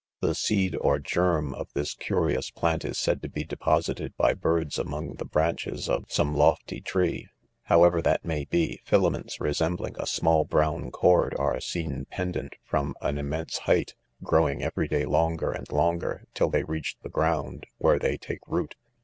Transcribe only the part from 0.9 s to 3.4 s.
germ of this curious plant, is said to